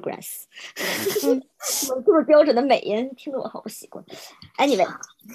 [0.00, 0.44] progress，
[2.04, 4.04] 就是标准的美音，听得我好不习惯。
[4.58, 4.86] Anyway，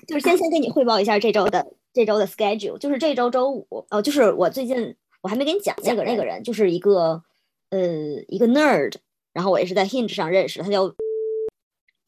[0.08, 7.24] 就是先先跟你汇报一下这周的这周的 schedule，就是这周周五，哦，就是我最近我还没给你讲那个那个人，就是一个
[7.70, 7.80] 呃
[8.28, 8.94] 一个 nerd，
[9.34, 10.94] 然后我也是在 Hinge 上认识的，他叫，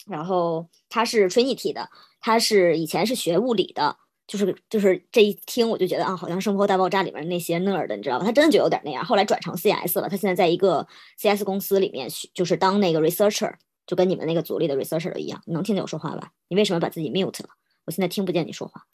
[0.08, 3.98] 然后他是 Trinity 的，他是以前是学物理的。
[4.28, 8.26] 就是就是这一听我就觉得啊，好像《生活大爆炸》里面那些 nerd，你知道吧？
[8.26, 9.04] 他真的就有点那样。
[9.06, 10.86] 后来转成 CS 了，他现在在一个
[11.18, 13.54] CS 公司里面，就是当那个 researcher，
[13.86, 15.42] 就跟你们那个组里的 researcher 一样。
[15.46, 16.32] 你能听见我说话吧？
[16.50, 17.50] 你为什么把自己 mute 了？
[17.86, 18.86] 我现在听不见你说话。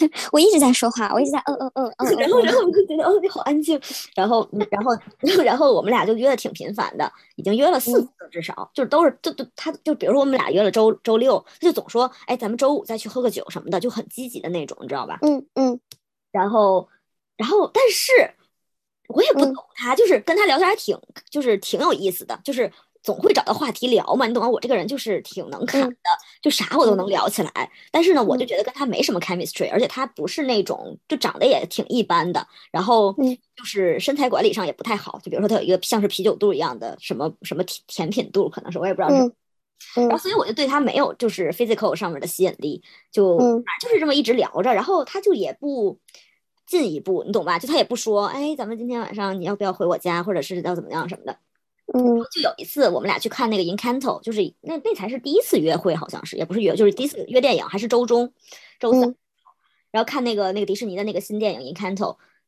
[0.32, 3.80] 我一直在说话，我一直在嗯嗯嗯嗯， 然后然后我就觉得哦你好安静，
[4.14, 15.18] 然后然后然后我们俩就约的挺频繁的，已经约了四次至少，就是都是就都他就比如说我们俩约了周周六，他就总说哎咱们周五再去喝个酒什么的，就很积极的那种，你知道吧？
[15.22, 15.80] 嗯嗯，
[16.30, 16.88] 然后
[17.36, 18.12] 然后但是
[19.08, 20.98] 我也不懂他，就是跟他聊天还挺
[21.30, 22.70] 就是挺有意思的，就是。
[23.02, 24.48] 总会找到话题聊嘛，你懂吗？
[24.48, 25.96] 我这个人就是挺能侃的，
[26.40, 27.70] 就啥我都能聊起来。
[27.90, 33.12] 但是呢，我就觉得跟他没什么 chemistry，而且他不是那种就长得也挺一般的，然后
[33.56, 35.18] 就是身材管理上也不太好。
[35.22, 39.32] 就比如说他有一个像是啤酒肚一样的什么什么甜甜品肚，可能是我也不知道是。
[39.94, 42.80] 然后所以我就对他没有就是 physical 上面的吸引力，
[43.10, 45.98] 就反正就是这么一直聊着，然后他就也不
[46.66, 47.58] 进一步，你懂吧？
[47.58, 51.36] 就他也不说，哎，咱们今天晚上你要不要回我家，或者是要怎么样什么的。
[51.94, 58.32] 嗯，就有一次我们俩去看那个《Encanto》，就是那那才是第一次约会，好像是也不是约，就是第一次约电影，还是周中，
[58.80, 59.14] 周三，
[59.90, 61.96] 然后看那个那个迪士尼的那个新电影《Encanto》，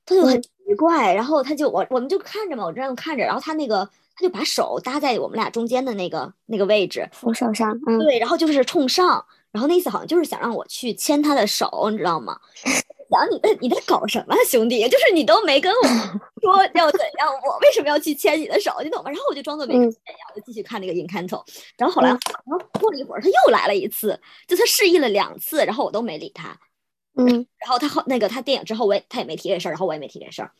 [0.06, 12.38] 他就很奇怪，然后他就我我们就看着嘛，我这样看着，然后他那个他就把手搭在我们俩中间的那个那个位置，扶手上，嗯，对，然后就是冲上，然后那意思好像就是想让我去牵他的手，你知道吗？
[13.10, 14.88] 想你在你在搞什么，兄弟？
[14.88, 15.88] 就是你都没跟我
[16.44, 18.72] 说要怎样，我为什么要去牵你的手？
[18.82, 19.10] 你懂吗？
[19.10, 21.44] 然后我就装作没看见一样，就继续看那个《Encanto》。
[21.76, 22.18] 然后后来，然
[22.50, 26.58] 后过了一会儿，他又来了一次，就他示意了两次，然后我都没理他。
[27.16, 27.26] 嗯。
[27.58, 30.52] 然后他后那个他电影之后，我也他也没提这事儿，然后我也没提这事儿。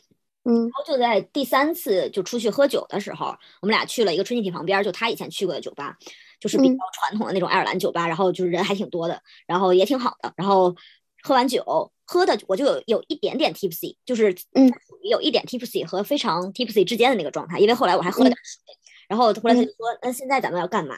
[0.45, 0.55] 嗯。
[0.63, 3.27] 然后就在第三次就出去喝酒的时候，
[3.61, 5.97] 我们俩去了一个春季体旁边，就他以前去过的酒吧，
[6.41, 10.33] 就是比较传统的那种爱尔兰酒吧，然后就是人还挺多的，然后也挺好的。
[10.37, 10.75] 然后
[11.25, 11.91] 喝完酒。
[12.07, 14.71] 喝的我就有有一点点 tipsy，就是嗯，
[15.09, 18.61] 有一点 tipsy 和非常 tipsy 之间的那个状态，因为后来我还喝了点水，
[19.09, 20.95] 然后后来他就说，那现在咱们要干嘛？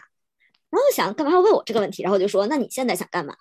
[0.69, 2.03] 然后我想干嘛要问我这个问题？
[2.03, 3.37] 然后我就说，那你现在想干嘛？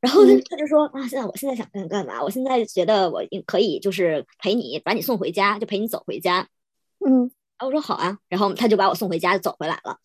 [0.00, 2.22] 然后他就说啊，现在我现在想干干嘛？
[2.22, 6.48] 我现在觉得我可以就是陪你把你送回家，就陪你走回家。
[7.06, 9.98] 嗯，然后我说好啊，然后他就把我送回家，就走回来了。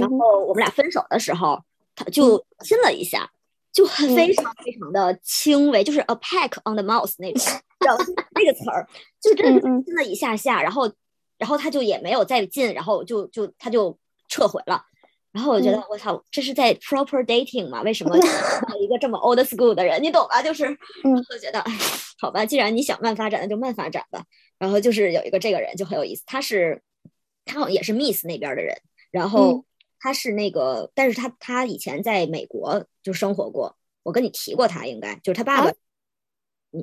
[0.00, 1.62] 然后我们俩分手的时候，
[1.94, 3.30] 他就亲了一下。
[3.78, 7.40] 就很非常非常的轻微，就是 a peck on the mouth 那种，
[7.78, 7.96] 知道
[8.34, 8.84] 那个词儿，
[9.22, 10.90] 就真的亲了一下下，然后，
[11.38, 13.96] 然后他就也没有再进，然后就就他就
[14.28, 14.82] 撤回了。
[15.30, 17.82] 然后我觉得我操，这是在 proper dating 吗？
[17.82, 18.16] 为什么
[18.80, 20.42] 一个这么 old school 的人，你懂吧？
[20.42, 20.64] 就是，
[21.06, 21.72] 我觉得，哎，
[22.18, 24.24] 好吧，既然你想慢发展，那就慢发展吧。
[24.58, 26.82] 然后就是有一个这个人就很有意思，他是
[27.44, 28.76] 他好像也是 Miss 那边的人，
[29.12, 29.64] 然后。
[30.00, 35.72] 他是那个，但是他他以前在美国就生活过，我跟你提过他，应该就是他爸爸。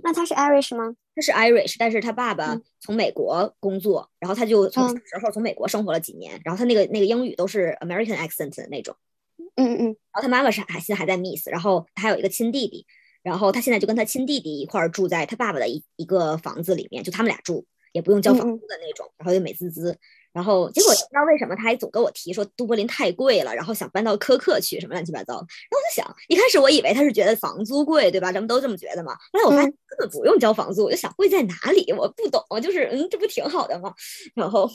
[0.03, 0.95] 那他是 Irish 吗？
[1.15, 8.95] 他是 Irish，但是他爸爸从美国工作，然后他就从小时候从美国生活了几年，然后他那个那个英语都是 American accent 的那种。
[9.37, 9.85] 嗯嗯嗯。
[9.85, 12.87] 然后他妈妈是还现在还在 Miss，然后他还有一个亲弟弟，
[13.21, 19.97] 然后他现在就跟他亲弟弟一块儿住在他爸爸的一一个房子里面，就他们俩住，也不用交房租的那种，然后又美滋滋。
[20.35, 25.35] 然后结果也不知道为什么，他还总跟我提说都柏林太贵了，然后想搬到科克去什么乱七八糟。
[25.35, 28.33] 然后我就想，一开始我以为他是觉得房租贵，对吧？
[28.33, 29.15] 咱们都这么觉得嘛。
[29.31, 31.89] 后来我发现根本不用交房租，我就想贵在哪里？
[31.93, 33.93] 我不懂，就是嗯，这不挺好的吗？
[34.35, 34.69] 然后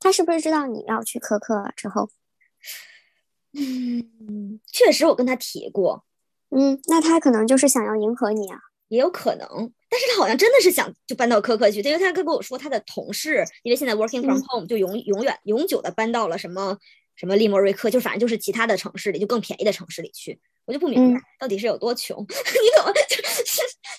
[0.00, 2.10] 他是不是知道你要去科克之后？
[3.56, 6.04] 嗯，确实我跟他提过。
[6.50, 8.58] 嗯，那他可能就是想要迎合你啊。
[8.88, 9.48] 也有可能，
[9.88, 16.76] 但是他好像真的是想就搬到科克去，因为他跟跟我说他的同事，因为现在 working from home 就永永远永久的搬到了什么
[17.16, 20.38] 什么利莫瑞克，就反正就是其他的城市里，就更便宜的城市里去。
[20.66, 22.26] 我就不明白到底是有多穷， 你
[22.76, 23.44] 怎么 就是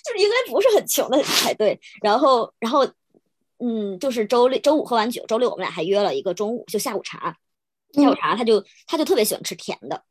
[0.04, 1.78] 就是应该不是很穷的才对。
[2.02, 2.84] 然后然后
[3.58, 7.36] 嗯，就是周六周五喝完酒，周六我们俩还约了一个中午就下午茶，
[7.92, 10.02] 下午茶他就他就特别喜欢吃甜的。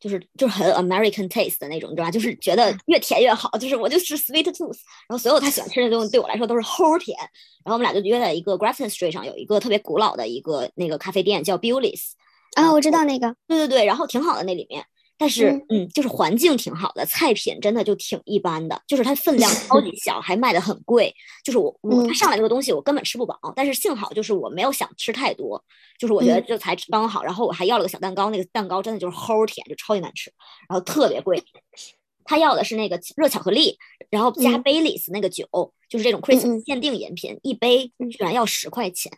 [0.00, 2.10] 就是就是很 American taste 的那种，对吧？
[2.10, 3.50] 就是觉得越甜越好。
[3.58, 7.16] 就是我就是 sweet tooth，然后所有他喜欢吃的东西对我来说都是齁甜。
[7.64, 12.12] 然后我们俩就约在一个 Grafton Street 上有一个特别古老的一个那个咖啡店叫 Bulis。
[12.54, 13.36] 啊，我知道那个。
[13.46, 14.84] 对对对，然后挺好的那里面。
[15.20, 21.14] 但是嗯，就是环境挺好的，菜品真的就挺一般的，就是它分量 超级小，还卖的很贵。
[21.44, 25.62] 就是我我它上来这个东西我根本吃不饱，但是幸好就是我没有想吃太多，
[25.98, 27.22] 就是我觉得这才刚好。
[27.22, 30.32] 然后我还要了个小蛋糕，那个蛋糕真的就是齁甜，就超级难吃，
[30.66, 31.44] 然后特别贵。
[32.24, 33.76] 他要的是那个热巧克力，
[34.08, 35.46] 然后加 Baileys 那个酒，
[35.86, 39.12] 就是这种 Christmas 限定饮品，一杯居然要十块钱。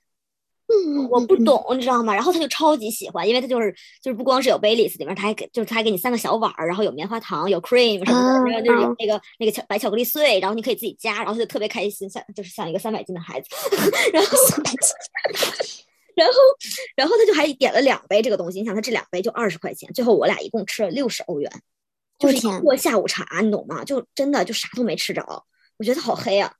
[1.10, 2.14] 我不懂，你知道吗？
[2.14, 13.48] 然后他就超级喜欢，因为他就是就是不光是有 Baileys 里面，他还给就是他还给你三个小碗儿，然后有棉花糖，有 cream 什么的，然后就是有那个那个巧白巧克力碎，然后你可以自己加，然后他就特别开心，像就是像一个三百斤的孩子。
[14.12, 14.28] 然后
[16.14, 16.34] 然后
[16.96, 21.50] 然后他就还点了两杯这个东西，你想他这两杯就二十块钱，最后我俩一共吃了六十欧元，
[22.19, 23.84] 就是一过下午茶，你懂吗？
[23.84, 25.24] 就真的就啥都没吃着，
[25.78, 26.52] 我觉得他好黑啊。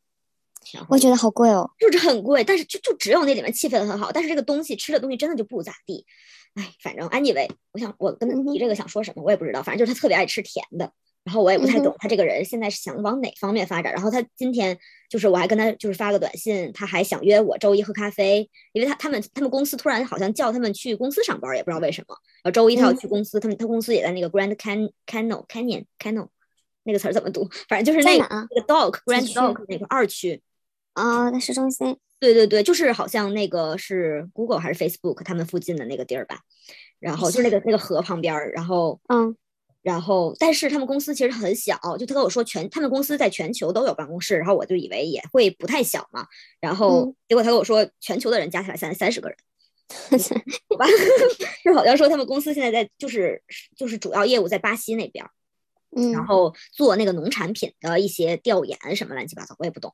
[0.89, 6.05] 我觉得好贵哦，就是很贵，但是就就只有那里面气氛很好，但是这个东西吃的东西真的就不咋地。
[6.55, 10.93] 哎，反正 anyway，我想我跟他提这个想说什么，我也不知道，反正就是他特别爱吃甜的，
[11.25, 13.91] 然后我也不太懂他这个人现在是想往哪方面发展。
[13.91, 14.79] 然后他今天
[15.09, 22.15] 就是我还跟他就是发个短信，他还想约我周一喝咖啡，因为他他们他们公司突然好像叫他们去公司上班，也不知道为什么。
[22.43, 26.29] 然后周一他要去公司，他们他公司也在那个 Grand Can Canal Canyon Canal
[26.85, 27.49] 那个词儿怎么读？
[27.67, 30.43] 反正就是那个那个 Dock Grand Dock 那个二区。
[30.95, 31.97] 啊，在市中心。
[32.19, 36.39] 对对对，就是好像那个是 Google 还是 Facebook 他们附近的那个地儿吧。
[37.01, 39.37] 然后就那个那个河旁边儿，然后嗯，
[39.83, 46.25] 然后但是他们公司其实很小，就他跟我说全他们公司在全球都有办公室，然后我就以为也会不太小嘛。
[46.61, 49.37] 然后结果他跟我说全球的人加起来现在三十个人，
[50.71, 50.87] 好吧？
[51.65, 53.43] 就好像说他们公司现在在就是
[53.77, 55.27] 就是主要业务在巴西那边，
[55.97, 59.93] 嗯，然后做那个农产品的一些调研什么乱七八糟，我也不懂。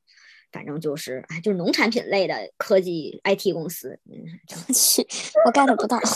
[0.53, 4.25] 反正就是，哎，就是农产品类的科技 IT 公司，嗯，
[4.73, 5.07] 去，
[5.45, 5.99] 我 get 不到。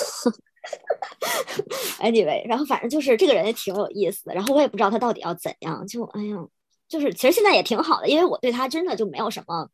[2.00, 6.36] Anyway，然后反正就是这个人也挺有意思的，然后我也不知道他到底要怎样，就哎呀，
[6.88, 9.68] 就是其实现在也挺好的，因为我对他真的就没有什么，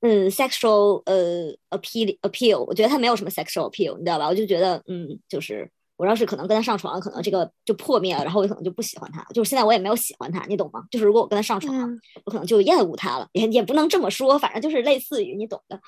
[0.00, 4.28] 嗯，sexual 呃 appeal appeal，我觉得他没有什么 sexual appeal，你知道吧？
[4.28, 5.70] 我就觉得，嗯，就是。
[5.98, 9.22] 我要是可能跟他上床，可能这个就破灭了，然后我可能就不喜欢他。
[9.34, 10.84] 就是现在我也没有喜欢他，你懂吗？
[10.92, 11.76] 就是如果我跟他上床，
[12.24, 15.78] 我可能就厌恶他了，也也不能这么说，反正就是类似于你懂的。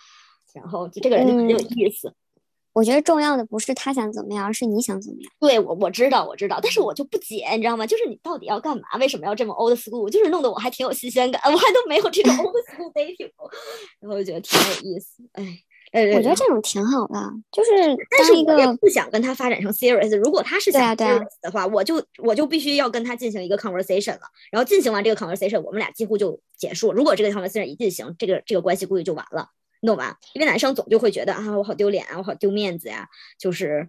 [0.52, 2.12] 然后就这个人就很有意思。
[2.72, 5.32] 我觉得重要的不是他想怎么样，而是你想怎么样。
[5.38, 7.86] 对我我知道我知道，但是我就不解，你知道吗？
[7.86, 8.82] 就是你到底要干嘛？
[8.98, 10.10] 为什么要这么 old school？
[10.10, 13.30] 就是弄得我还挺有新鲜感， 我还都没有这种 old school dating，
[14.00, 15.62] 然后我觉得挺有意思，哎。
[15.92, 17.70] 呃，我觉得这种挺好的，就是，
[18.16, 20.16] 但是我也不想跟他发展成 serious。
[20.16, 24.20] 如果他是想 serious 的话，我就我就必须要跟他进行一个 conversation 了。
[24.52, 26.92] 然后进行完这个 conversation，我们俩几乎就结束。
[26.92, 29.48] 如果这个 conversation 一进行，这个这个关系估计就完了，
[29.80, 30.16] 你懂吧？
[30.34, 33.88] 因为男生总就会觉得啊，我好丢脸啊，我好丢面子呀，就是，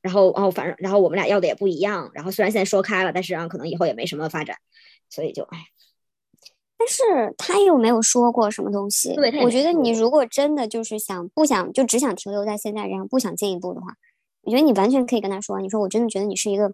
[0.00, 2.10] 然后哦反正然后我们俩要的也不一样。
[2.14, 4.56] 然后虽然现在说开了，但是啊，可能以后也没什么发展，
[5.10, 5.58] 所以就哎。
[6.82, 9.14] 但是他又没有说过什么东西。
[9.14, 13.86] 对，我觉得你如果真的就是想不想就只想停留在现在这样，不想进一步的话，
[14.42, 16.68] 我觉得你完全可以跟他说，你说我真的觉得你是一个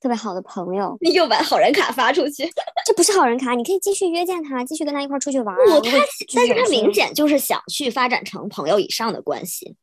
[0.00, 0.98] 特别好的朋友。
[1.00, 2.44] 你又把好人卡发出去，
[2.84, 5.56] 这不是好人卡，你可以继续约见他，继续跟他一块出去玩。
[5.56, 5.92] 我他，
[6.34, 9.76] 但是他明显就是想去发展成朋友以上的关系，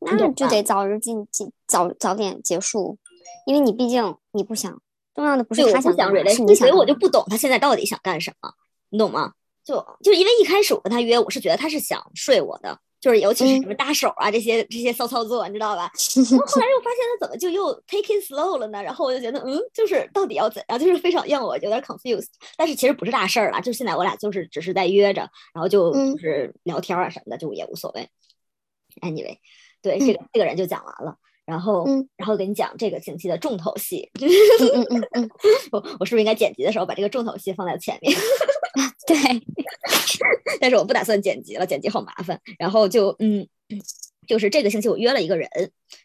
[0.00, 2.98] 那就得早日进进早早点结束，
[3.46, 4.78] 因为你毕竟你不想，
[5.14, 8.52] 重要的不是他想想，是你想，所以我就不懂他现在到底想干什么。
[8.90, 9.32] 你懂吗？
[9.64, 15.90] 就就因为一开始我跟他约，我是觉得他是想睡我的，就是尤其是什么搭手啊这些这些骚操作，你知道吧？
[16.16, 18.82] 然后后来又发现他怎么就又 take it slow 了呢？
[18.82, 20.78] 然后我就觉得，嗯，就是到底要怎样？
[20.78, 22.30] 就是非常让我有点 confused。
[22.56, 25.20] 但是其实不是大事儿了，就现在我俩就是只是在约着，
[25.54, 28.08] 然后就就是聊天啊什么的，就也无所谓。
[29.02, 29.36] Anyway，
[29.82, 31.16] 对这个这个人就讲完了。
[31.46, 31.84] 然后，
[32.16, 34.08] 然后给你讲这个星期的重头戏。
[34.20, 35.30] 嗯嗯嗯，
[35.72, 38.16] 我我是不是应该剪辑的时候把这个重头戏放在前面？
[39.06, 39.16] 对，
[40.60, 42.40] 但是我不打算剪辑了，剪辑好麻烦。
[42.58, 43.46] 然后就嗯，
[44.26, 45.48] 就是这个星期我约了一个人，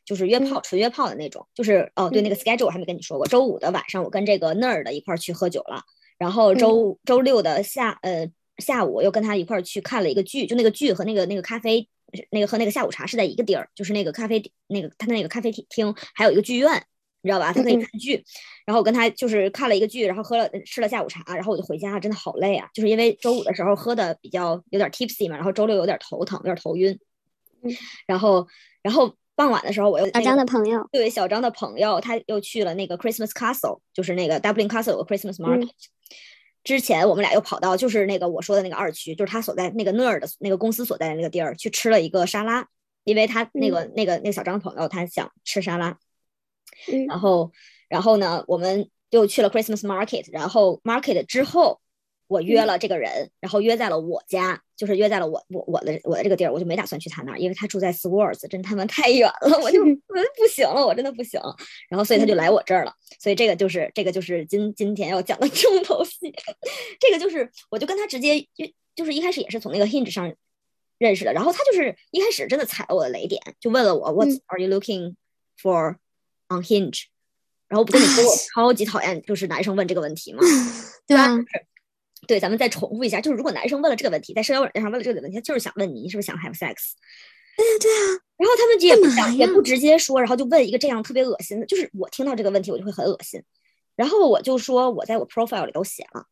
[0.05, 1.47] 就是约炮，纯约炮的那种。
[1.53, 3.27] 就是哦，对，那个 schedule 我还没跟你说过。
[3.27, 5.83] 周五的晚上我跟这个 nerd 一块去喝酒了，
[6.17, 11.87] 然后周周六的下呃下午又跟他一块去看了一个剧，就那个剧和那个那个咖啡。
[12.31, 16.85] 那个和那个下午茶是在一个地儿，就是那个咖啡那个他的那个咖啡厅还有一个剧院，
[17.25, 17.51] 你知道吧？
[17.51, 18.23] 他可以看剧。
[18.67, 22.69] 然后我跟他就是看了一个剧，然后喝了吃了下午茶，然后我就回家，真的好累啊！
[22.71, 26.97] 就是因为周五的时候喝的比较有点 tipsy 嘛，然后周六有点头疼，有点头晕。
[28.05, 28.47] 然后
[28.83, 35.69] 然后傍晚的时候我又小张的朋友对小张的朋友他又去了那个 Christmas Castle，就是那个 Dublin Castle 有个 Christmas Market。
[36.63, 42.67] 之前我们俩又跑到就是那个我说的那个二区，就是他所在那个 Nerd 的那个公司所在的那个地儿去吃了一个沙拉，
[43.03, 45.95] 因为他那个那个那个小张朋友他想吃沙拉，
[47.07, 47.51] 然后
[47.89, 51.79] 然后呢，我们就去了 Christmas Market，然后 Market 之后。
[52.27, 59.79] 我约了这个人，然后约在了我家，就是约在了我我我的我的这个地儿，我就没打算去他那儿，因为他住在 Swords，真他妈太远了，我就
[60.35, 61.39] 不行了，我真的不行。
[61.87, 66.33] 然后所以他就来我这儿了，所以这个就是这个就是今今天要讲的 重头戏，
[66.99, 70.33] 这个就是我就跟他直接就就是一开始也是从那个 Hinge 上
[70.97, 75.13] 认识的，然后他就是一开始真的踩了我的雷点，就问了我 What are you looking
[75.61, 75.97] for
[76.49, 77.03] on Hinge？
[77.67, 80.39] 然后不跟你说我 超级讨厌就是男生问这个问题嘛？
[81.07, 81.35] 对吧？
[82.27, 86.93] 对，咱们再重复一下，就是如果男生问了这个问题，在社交软件上问了这个问题，他就是想问你，你是不是想 have sex？
[87.57, 88.01] 对啊，对啊。
[88.37, 93.41] 然后他们也不想，也不直接说，然后就问一个这样特别恶心的，就是我听到这个问题，我就会很恶心。
[93.95, 96.25] 然后我就说我在我 profile 里都写了，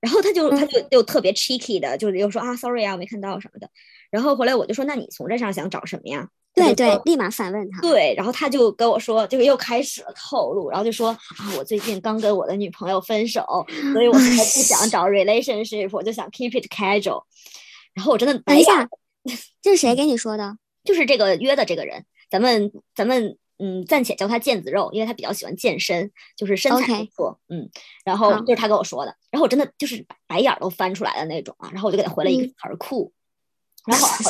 [0.00, 3.70] 然后他就他就又特别 cheeky 的，就是又说啊，sorry 啊，我没看到什么的。
[4.10, 6.28] 然后回来我就说，那你从这上想找什么呀？
[6.56, 7.82] 对对，立马反问他。
[7.82, 13.44] 对，然后他就跟我说，就是又开始了透露，然后就说啊，我最近刚跟我的女朋友分手，
[13.92, 17.24] 所以我现在不想找 relationship，我就想 keep it casual。
[17.92, 18.88] 然后我真的等一下，
[19.60, 20.56] 这是谁给你说的？
[20.82, 27.68] 就是这个约的这个人，咱们咱们嗯暂且叫他腱子肉，因为他比较喜欢健身，就是身材不错，嗯。
[28.02, 33.12] 然后就是他跟我说的，然后我真的就是白眼都翻出来的那种啊，然后我就给他回了一个词儿酷，
[33.84, 34.08] 然后。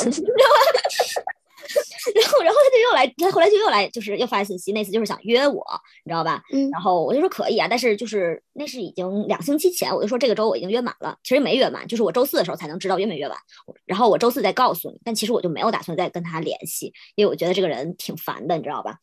[2.15, 5.63] 然后，然后他就又来，他后来就又来，就是又发信息，那次就是想约我，
[6.03, 6.41] 你知道吧？
[6.53, 6.69] 嗯。
[6.71, 13.37] 然后我就说可以啊，但是就是那是已经两星期前，我就说这个周我已经约满了，其实没约满，就是我周四的时候才能知道约没约完。
[13.85, 18.97] 然后我周四再告诉你，但其实我就没有打算再跟他联系，因为我觉得这个人挺烦的，你知道吧？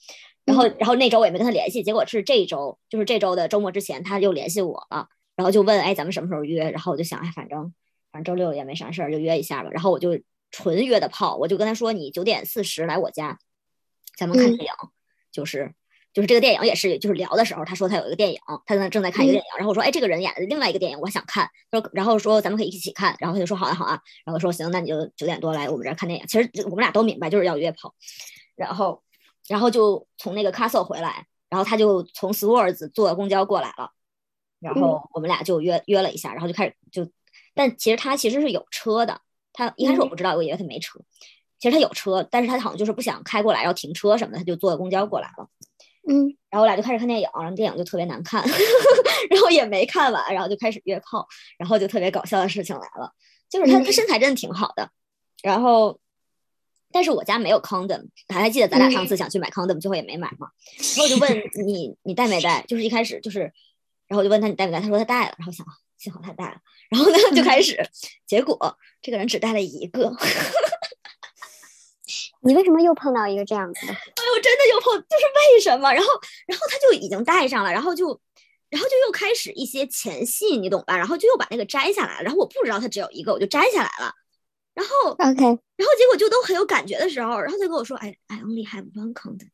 [0.45, 6.71] 然后，然后那周我也没跟他联系，结果是这一周，就是这周的周末之前，他又联系我了，然后就问，哎，咱们什么时候约？
[6.71, 7.73] 然后我就想，哎，反正
[8.13, 9.71] 反正周六也没啥事儿，就约一下吧。
[9.71, 10.19] 然后我就。
[10.55, 13.41] 纯约的炮，我就跟他说，你九点四十来我家，
[14.17, 14.71] 咱们看电影，
[15.33, 15.75] 就是
[16.13, 26.27] 就是这个电影也是，就是聊的时候，他说他有一个电影，他在正在看一个电影，然后我说，哎，这个人演的另外一个电影我想看，他说然后说咱们可以一起看，然后他就说好啊好啊，然后说行，那你就九点多来我们这儿看电影。
[26.29, 27.93] 其实我们俩都明白就是要约炮，
[28.55, 29.03] 然后
[29.49, 33.91] 然后就从那个 castle 回来，然后他就从 Swords 坐公交过来了，
[34.61, 37.11] 然后我们俩就约约了一下，然后就开始就，
[37.55, 39.21] 但其实他其实是有车的。
[39.55, 41.01] 他一开始我不知道，我以为他没车，
[41.59, 45.49] 其实他有车，但是他好像就是不想开过来，要停车什么的，他就坐公交过来了。
[46.07, 48.45] 嗯，然后我俩就开始看电影，然后电影就特别难看，
[49.31, 53.11] 然后也没看完，然后就开始约炮，然后就特别搞笑的事情来了，
[53.49, 54.91] 就是他他身材真的挺好的，
[55.43, 55.99] 然后，
[56.93, 60.49] 但是我家没有 condom，还还记得咱俩上次想去买 condom，最后也没买嘛，
[60.97, 62.63] 然后我就问 你，你带没带？
[62.69, 63.41] 就是一开始就是，
[64.07, 64.81] 然后我就问他你带没带？
[64.81, 65.65] 他说他带了，然后想。
[66.05, 66.57] 幸好他带了，
[66.91, 67.83] 然后呢就开始，
[68.27, 70.13] 结果这个人只带了一个。
[72.43, 73.93] 你为什么又碰到一个这样子的？
[73.97, 75.91] 哎呦，真的又碰，就是为什么？
[75.91, 76.09] 然后，
[76.47, 78.21] 然后他就已经带上了，然后就，
[78.69, 80.95] 然后就又开始一些前戏，你懂吧？
[80.99, 84.13] 然后就又把那个摘下来了，然后我不知道他只有一个，我就摘下来了。
[84.75, 89.49] 然后，OK，然后结果就都很有感觉的时候，然后他跟我说：“哎，I only have one condom。”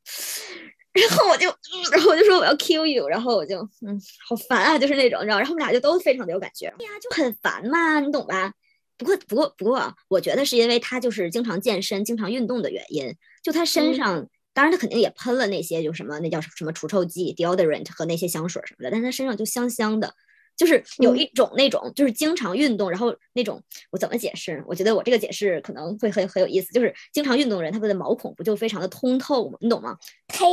[0.92, 1.49] 然后我就，
[1.92, 8.52] 然后我就说我要 kill you，然后我就，嗯，好烦啊，就是那种，你知道，然后我们俩就都非常的有感觉，对呀，就很烦嘛，你懂吧？
[8.99, 20.14] 不过，不过，不过，我觉得是因为他就是经常健身、经常运动的原因，就他身上，当然他肯定也喷了那些，就什么那叫什么除臭剂 deodorant 和那些香水什么的，但他身上就香香的。
[20.57, 24.62] 就是有一种那种，就是经常运动，然后那种我怎么解释？
[24.66, 26.71] 我觉得我这个解释可能会很很有意思。
[26.73, 29.57] 就是经常运动的人，他们的毛孔不就非常的通透吗？
[29.61, 29.97] 你懂吗？
[30.28, 30.45] 呸！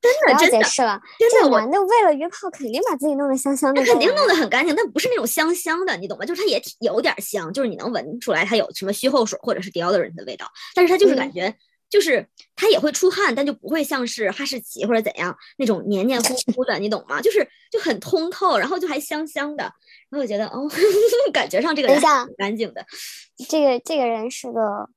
[0.00, 6.24] 真的真的解释了，真的，男的为了约炮肯定把自己弄得香香的，肯定弄得很干净，但不是那种香香的，你懂吗？
[6.24, 11.54] 就是它也有点香，就是你能闻出来它有什么虚后水或者是 deodorant 的味道，但是它就是感觉。
[11.90, 17.20] 就是它也会出汗，但就不会像是哈士奇或者怎样那种黏黏糊糊的，你懂吗？
[17.20, 20.66] 就是就很通透，然后就还香香的，然后我觉得哦，
[21.34, 22.86] 感觉上这个人很干净的。
[23.48, 24.88] 这个这个人是个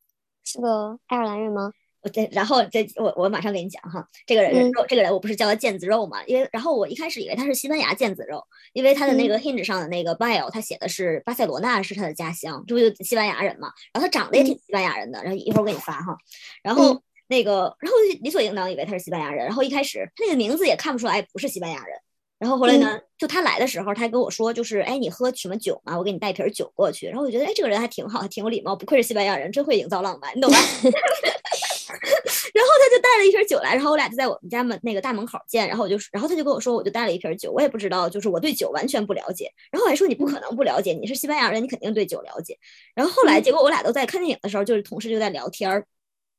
[0.44, 1.72] 是个爱尔兰人吗？
[2.04, 6.24] 我对，然后这我我马上给你讲哈，这个人肉，这个人我不是叫他腱子肉嘛？
[6.26, 8.44] 因为然后我一开始以为他是西班牙腱子肉，
[8.74, 13.70] 因为他的那个 Hinge 上的那个 bio 他写的是巴塞罗那是他的家乡，这不就西班牙人嘛？
[13.94, 16.18] 然后他长得也挺西班牙人的，然后一会儿我给你发哈。
[16.62, 21.98] 然后那个，然后理所应当以为他是西班牙人，然后一开始他那个名字也看不出来不是西班牙人。
[22.40, 25.98] 然后后来呢，就他来的时候，他还跟我说，就是哎，你喝什么酒嘛？
[25.98, 27.08] 我给你带瓶酒过去。
[27.08, 30.58] 然后我觉得，哎，这个人还挺好，还挺有礼貌，不愧是西班牙人，真会营造浪漫，你懂吧？
[32.54, 35.68] 然后他就带了一瓶酒来，然后我俩就在我们家门那个大门口见。
[35.68, 39.52] 然后我就，然后他就跟我说，我就带了一瓶酒，我也不知道，就是我对酒完全不了解。
[39.72, 42.58] 然后我还说你不可能不了解，你是西班牙人，你肯定对酒了解。
[42.96, 45.86] 然后后来结果我俩都在看电影的时候，就是同事就在聊天儿，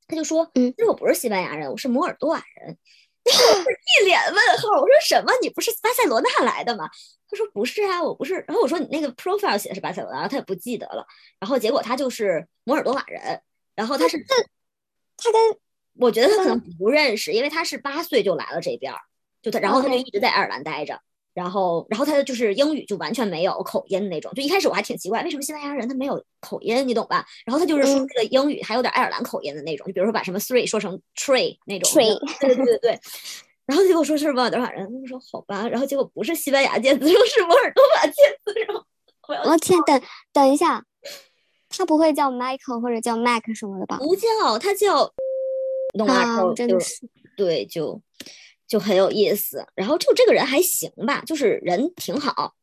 [0.08, 2.76] 他就说，嗯，其实我不是西班牙人，我是摩尔多瓦人。
[3.26, 4.68] 一脸问号。
[4.80, 5.32] 我说什么？
[5.40, 6.86] 你不是巴塞罗那来的吗？
[7.30, 8.34] 他说不是啊，我不是。
[8.46, 11.06] 然后我说你那个 profile 写的是巴塞罗那，他也不记得了。
[11.40, 13.40] 然后结果他就是摩尔多瓦人，
[13.74, 14.18] 然后他是
[15.16, 15.40] 他跟
[15.98, 18.92] 我觉得他可能不认识，因为他是八岁就来了这边，
[19.42, 21.00] 就他，然后他就一直在爱尔兰待着。
[21.34, 27.26] 然后，然后他的就是英语就完全没有口音的那种，就一开始我还挺奇怪，为什么西班牙人他没有口音，你懂吧？
[27.44, 31.90] 然后他就是说这个英语还有点爱尔兰口音的那种，就比如说把什么 three 说成 tree 那种。
[31.90, 32.16] tree。
[32.38, 33.00] 对对对对。
[33.66, 35.66] 然后结果说是摩尔多瓦人，他们说好吧。
[35.68, 38.54] 然后结果不是西班牙 剑子，肉是摩尔多瓦 剑子。
[38.60, 40.00] 然后我天，等
[40.32, 40.84] 等一下，
[41.78, 43.98] 他不会叫 Michael 或者叫 Mac 什么的吧？
[43.98, 45.12] 不叫，他叫。
[46.06, 47.08] 啊，真的是。
[47.36, 48.00] 对，就。
[48.66, 52.54] 就很有意思，然后就这个人还行吧，就是人挺好，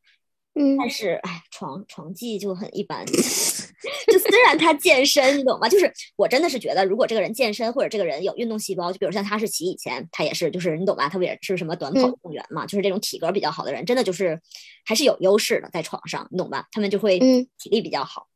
[0.52, 3.06] 嗯，但是哎，床床技就很一般。
[4.12, 5.68] 就虽然他健身，你懂吗？
[5.68, 11.08] 就是我真的是觉得，如果这个人健身，或者这个人有运动细胞，就比如像哈士奇以前，他也是，就是你懂吧？
[11.08, 12.66] 他不也是什么短跑运动员嘛？
[12.66, 14.38] 就是这种体格比较好的人，真的就是
[14.84, 16.66] 还是有优势的，在床上，你懂吧？
[16.72, 18.26] 他们就会体力比较好。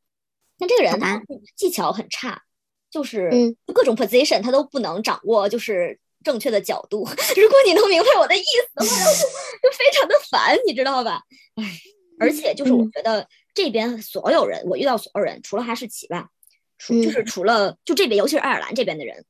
[0.59, 1.23] 但这个人他
[1.55, 2.43] 技巧很差，
[2.91, 3.31] 就是
[3.75, 5.99] 各种 position 他都不能掌握，就是。
[6.25, 7.07] 正确的角度，
[7.41, 8.97] 如果你能明白我的意思的话，
[9.63, 11.23] 就非常的烦，你知道吧？
[11.55, 11.79] 唉，
[12.19, 16.31] 而且就是我觉得这边所有人，我遇到所有人，除了哈士奇吧，
[16.79, 19.25] 除就是除了就这边，尤其是爱尔兰这边的人，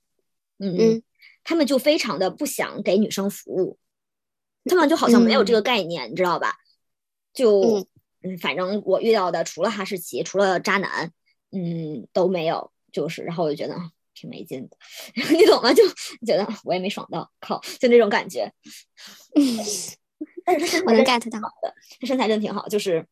[0.59, 1.03] 嗯，
[1.45, 3.77] 他们就非常的不想给女生服务，
[4.65, 6.55] 他们就好像没有这个概念，你知道吧？
[7.35, 7.87] 就
[8.27, 11.13] 嗯，反正我遇到的除了哈士奇，除了渣男，
[11.53, 13.77] 嗯，都没有，就是然后我就觉得。
[14.19, 14.79] 挺没劲的，
[15.31, 15.71] 你懂吗？
[15.75, 15.87] 就
[16.27, 18.51] 觉得我也没爽到，靠，就那种感觉。
[20.43, 23.07] 但是他身材能 get 到的，他身材真的挺好，就是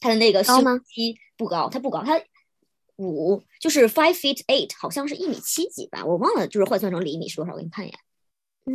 [0.00, 2.20] 他的那个胸肌不高，他不高，他
[2.96, 7.98] 五就是 five feet eight，好像是一米七几吧，我忘了，就是换算成厘米是多少，我给你看一眼。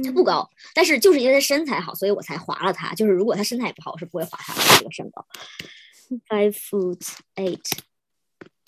[0.04, 2.94] 他不高，但是就是因为他身材好，所以我才划了他。
[2.96, 5.26] 就是如果他身材不好，我是不会划他的这个身高。
[6.28, 7.02] five foot
[7.36, 7.64] eight，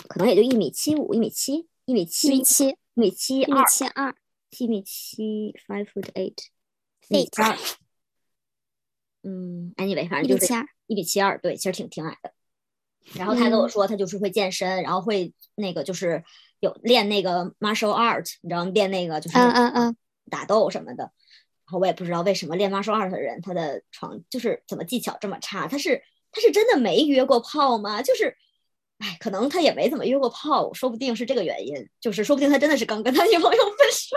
[0.08, 2.78] 可能也就一米七五，一米七，一米七，一米七。
[2.94, 4.14] 米七二，七二，
[4.60, 6.36] 一米七，five foot eight，
[7.08, 7.58] 米七二。
[9.24, 10.54] 嗯，anyway，反正就是
[10.88, 12.34] 一米七二，对，其实挺挺矮的。
[13.14, 16.22] 然后他跟我说，他就是会健身，然后会那个就是
[16.60, 18.72] 有练那个 martial art，你知道吗？
[18.72, 19.98] 练那个就是嗯嗯嗯
[20.30, 21.04] 打斗什么的。
[21.04, 25.68] 然后我也不知道为什么练 martial art 的人，他的床就是怎么技巧这么差？
[25.68, 28.02] 他是他是真的没约过炮吗？
[28.02, 28.38] 就是。
[29.04, 31.74] 哎，可能他也没怎么约过炮，说不定是这个原因。
[32.00, 34.16] 就是说不定他真的是刚跟他女朋友分手。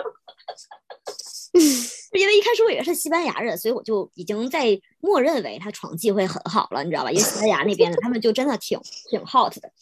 [2.13, 7.11] 因为一开始我以为是西班牙人，所以我就已经在默认为他床技会很好了，你知道吧？
[7.11, 9.73] 因为西班牙那边的他们就真的挺挺 hot 的。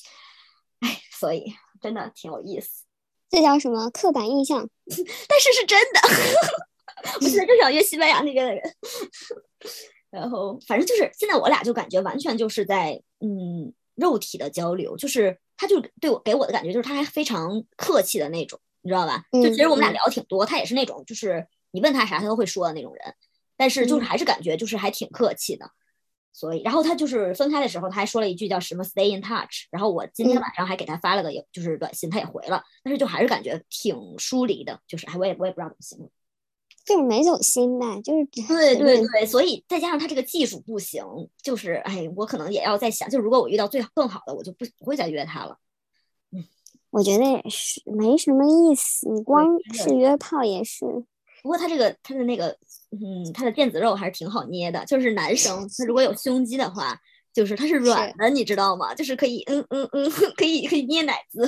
[0.79, 2.85] 哎，所以真的挺有意思。
[3.29, 4.69] 这叫什么刻板印象？
[5.29, 6.01] 但是是真的。
[7.21, 8.63] 我现在就想约西班牙那边的人。
[10.11, 13.73] 然后反正就是现在我俩就感觉完全就是在嗯。
[13.95, 19.23] 肉体的交流，就是他就对我给我的感觉就是他还非常客气的那种，你知道吧？
[19.31, 23.15] 就其实我们俩聊挺多，他也是那种就是你问他啥他都会说的那种人，
[23.55, 25.71] 但是就是还是感觉就是还挺客气的。
[26.33, 36.11] 所以，然后他就是分开的时候他还说了一句叫什么 “stay in touch”，然后我今天晚上还给他发了个就是短信，他也回了，但是就还是感觉挺疏离的，就是哎我也我也不知道怎么形容。
[36.85, 41.05] 就是没走心呗，就是对对对，所以再加上他这个技术不行，
[41.41, 45.59] 就是哎，我可能也要再想，就如果我遇到最更好的，我就不不会再约他了。
[46.33, 46.45] 嗯，
[46.91, 51.05] 我觉得也是没什么意思，你光是约炮也是。
[51.43, 52.57] 不过他这个他的那个
[52.93, 56.95] 嗯，他的腱子肉还是挺好捏的，就是男生他如果有胸肌的话，
[57.33, 58.95] 就是他是软的，你知道吗？
[58.95, 61.41] 就是可以嗯嗯嗯， 可以可以捏奶子。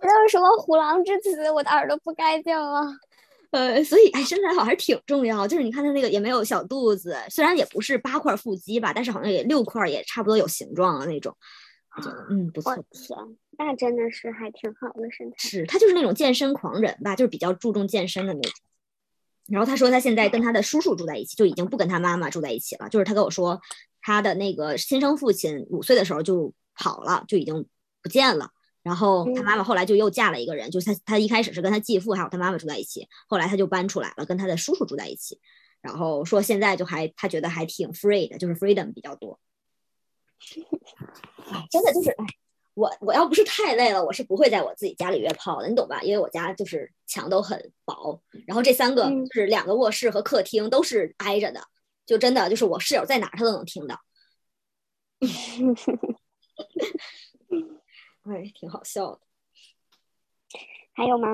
[0.00, 1.48] 这都是什么虎狼之词？
[1.52, 2.82] 我的耳朵不该叫啊！
[3.52, 5.46] 呃，所以哎，身材好还是挺重要。
[5.46, 11.32] 就是你看他那个也没有小肚子，虽然也不是八块腹肌吧，但是好像也六块，也差不多有形状了那种。
[11.94, 12.74] 我觉得嗯不错。
[12.90, 13.16] 天，
[13.58, 15.36] 那真的是还挺好的身材。
[15.36, 18.52] 是他就是那种健身狂人吧，就是比较注重健身的那种。
[19.48, 22.88] 然后他说他现在跟他的叔叔住在一起，就已经不跟他妈妈住在一起了。
[22.88, 23.60] 就是他跟我说，
[24.00, 27.66] 他的那个亲生父亲五岁的时候就跑了，就已经
[28.02, 28.50] 不见了。
[28.82, 35.38] 然后他妈妈后来就又嫁了一个人，就是他他一开始是跟他继父还有他妈妈住在一起，后来他就搬出来了，跟他的叔叔住在一起。
[35.80, 39.38] 然后说现在就还他觉得还挺 free 的，就是 freedom 比较多。
[41.50, 42.24] 哎， 真的就是哎，
[42.74, 46.00] 我我要不是太累了，我是不会在我自己家里约炮的，你懂吧？
[46.02, 51.62] 因为我家就是墙都很薄，然后这三个就是两个卧室和客厅都是挨着的，
[52.06, 54.00] 就真的就是我室友在哪他都能听到。
[58.24, 59.20] 哎，挺好笑的。
[60.94, 61.28] 还有吗？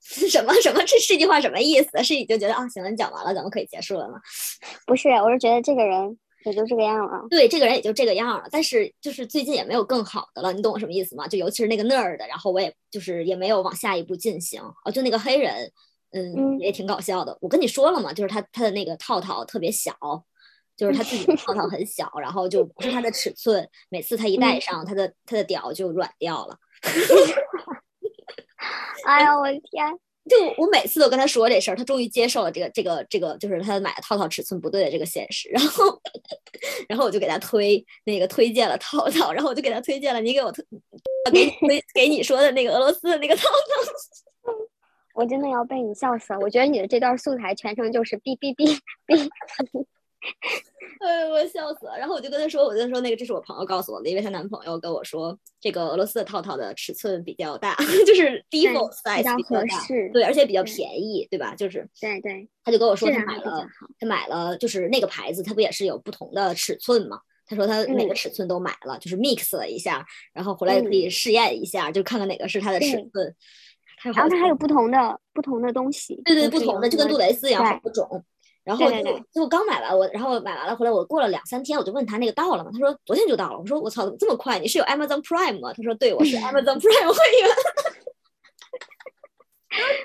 [0.00, 2.02] 什么什么这这句话什么意思？
[2.02, 4.20] 是已经觉得啊，行了，你讲完了，咱们可以结束了吗？
[4.86, 7.26] 不是，我是觉得这个人也就这个样了。
[7.30, 8.44] 对，这个人也就这个样了。
[8.50, 11.26] 但是就是最近也没有更好的了，你懂我什么意思吗？
[11.28, 14.60] 就尤其是那个那儿的然后我也就是也没有往下一步进行。
[14.84, 15.70] 哦，就那个黑人，
[16.12, 17.36] 嗯，也挺搞笑的。
[17.40, 19.94] 我跟你说了嘛，就是他他的那个套套特别小，
[20.76, 26.58] 就是他自己的套套很小，然后就不是他的尺寸，每次他一戴上，他的他的屌就软掉了。
[29.06, 29.86] 哎呀，我的天！
[30.28, 35.48] 就我每次都跟他说这事儿，他终于接受了这个这个这个，就是他买的套套尺寸不对的这个现实。
[35.50, 36.00] 然后，
[36.88, 40.64] 然后我就给他推那个推荐了套套，然后我就给他推荐了你给我推
[41.32, 44.52] 给 推给你说的那个俄罗斯的那个套套。
[45.14, 46.38] 我真的要被你笑死了！
[46.40, 49.30] 我觉得你的这段素材全程就是哔哔哔哔。
[51.02, 51.98] 哎，我笑死了。
[51.98, 57.74] 然后我就跟他说，我就说那个这是我朋友告诉我的，因为她男朋友跟我说，这个俄罗斯的套套的尺寸比较大，
[58.06, 61.54] 就是 default size 比较合适，对，而且比较便宜，对吧？
[61.56, 62.48] 就是对对。
[62.64, 63.66] 他就跟我说他买了，
[63.98, 67.18] 他买了，就是那个牌子，他不也是有不同的尺寸嘛？
[67.46, 73.34] 他说他每个尺寸都买了，就是 mix 了一下，然后回来可以试验一下，就看看哪个是他的尺寸。
[74.04, 78.24] 然后它还有不同的不同的东西，对对，不同的就跟杜蕾斯一样，好多种。
[78.64, 82.70] 然后就就刚买完我，然后买完了回来，我过了两三天，我就问他那个到了吗？
[82.72, 83.58] 他说昨天就到了。
[83.58, 84.58] 我说我操，怎么这么快？
[84.58, 85.72] 你是有 Amazon Prime 吗？
[85.72, 87.50] 他说对，我是 Amazon Prime 会员。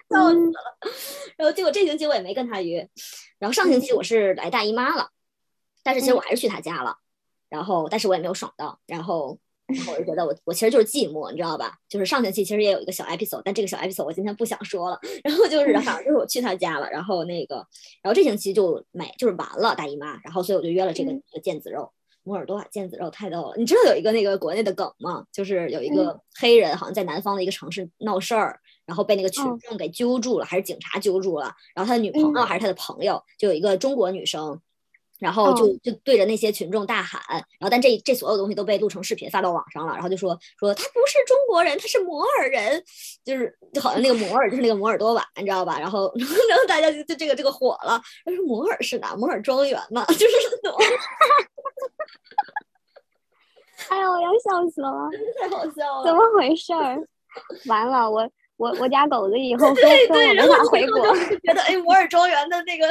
[0.09, 0.77] 笑死了。
[1.35, 2.89] 然后结果这星期我也没跟他约，
[3.37, 5.09] 然后上星期我是来大姨妈了，
[5.83, 6.97] 但是其实我还是去他家了，
[7.49, 9.37] 然后但是我也没有爽到，然后。
[9.67, 11.75] 然后我就觉得我我其实就是寂寞，你知道吧？
[11.89, 14.99] 就是上星期其实也有一个小 episode，但这个小 episode 我今天不想说了。
[15.23, 17.55] 然后就是反正就是我去他家了，然后那个，
[18.01, 21.11] 然后这星期就没就是完了大姨妈，然后所以我就约了这个
[21.43, 21.91] 腱子肉
[22.23, 23.53] 摩尔多瓦腱子肉太逗了。
[23.57, 25.25] 你知道有一个那个国内的梗吗？
[25.33, 34.59] 就是有一个黑人好像在南方的一个城市闹事儿，然后被那个群众给揪住了，还是警察揪住了，然后他的女朋友还是他的朋友，就有一个中国女生。
[35.19, 37.21] 然后就就对着那些群众大喊，
[37.59, 42.83] 然后但这这所有东西都被录成视频发到网上了，然后就说说他不是中国人，他是摩尔人，
[43.23, 45.79] 就是就好像那个摩尔就是那个摩尔多瓦，你知道吧？
[45.79, 46.13] 然后
[46.49, 49.15] 然后大家就就这个这个火了，他说摩尔是哪？
[49.15, 50.35] 摩尔庄园嘛， 就是。
[53.89, 56.97] 哎呦，我要笑死了，太好笑了，怎么回事儿？
[57.67, 61.01] 完了，我我我家狗子以后跟跟我没法回国，
[61.43, 62.87] 觉得哎摩尔庄园的那个。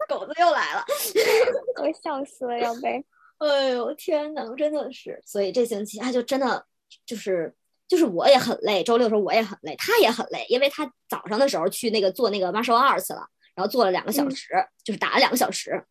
[0.08, 0.84] 狗子又来了，
[1.82, 3.04] 我笑死了，要被！
[3.38, 6.64] 哎呦天哪，真的是，所以这星期他就真的
[7.06, 7.54] 就是
[7.88, 14.48] 就是我也很累，周六的时候我也很累，他也很累，因为他早上的时候去那个做那个 martial arts 了，然后做了两个小时，
[14.84, 15.82] 就是打了两个小时。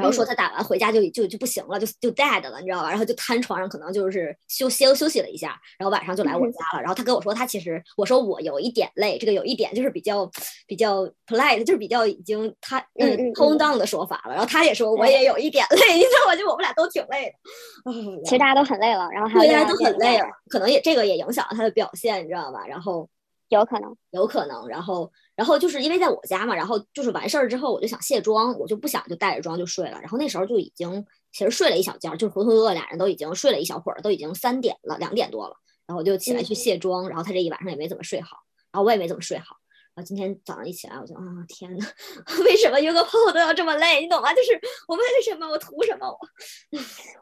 [0.00, 2.88] 然后说他打完回家就就就不行了，就就 dead 了，你知道吧？
[2.90, 6.80] 然后就瘫床上，可能就是休歇休息了一下，然后晚上就来我家了。
[6.80, 10.30] 然后他跟我说，他其实我说我有一点累，这个有一点就是比较
[10.66, 14.32] 比较 polite，就是比较已经他嗯 tone down 的说法了。
[14.32, 16.36] 然后他也说我也有一点累， 你知道吗？
[16.36, 18.22] 就我们俩都挺累的。
[18.24, 22.66] 其实大家都很累了，然后还大家都很累了，可能也这个也影响了他的表现，你知道吧？
[22.66, 23.08] 然后
[23.50, 25.12] 有可能，有可能，然后。
[25.36, 29.98] 然后就是因为在我家嘛，然后就是完事儿之后，我就想卸妆，我就不想就带着妆就睡了。
[29.98, 35.54] 然后那时候就已经其实睡了一小觉，就是浑浑噩噩，俩人都已经睡了一小会儿，都已经三点了，两点多了。
[35.86, 38.36] 然后我就起来去卸妆，然后他这一晚上也没怎么睡好，
[38.70, 39.56] 然后我也没怎么睡好。
[40.00, 41.86] 然后今天早上一起来，我就啊天呐，
[42.46, 44.00] 为什么约个炮都要这么累？
[44.00, 44.32] 你懂吗？
[44.32, 44.58] 就是
[44.88, 45.46] 我为什么？
[45.46, 46.08] 我图什么？
[46.08, 46.18] 我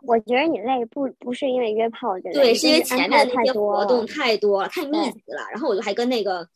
[0.14, 5.42] 我觉得你累不不是因为约炮，对，是因为前面那些活动太多了，太密集了。
[5.50, 6.48] 然后我就还跟那个。